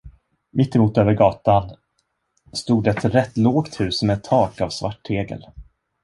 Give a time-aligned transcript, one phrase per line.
[0.51, 1.71] Mitt emot över gatan
[2.53, 5.45] stod ett rätt lågt hus med tak av svart tegel.